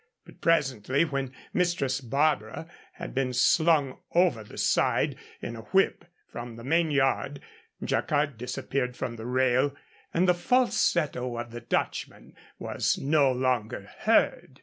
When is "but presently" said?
0.25-1.05